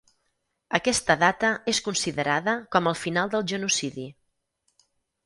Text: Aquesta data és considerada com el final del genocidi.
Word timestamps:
Aquesta 0.77 1.15
data 1.23 1.51
és 1.73 1.81
considerada 1.87 2.55
com 2.77 2.89
el 2.93 2.97
final 3.03 3.31
del 3.35 3.47
genocidi. 3.53 4.07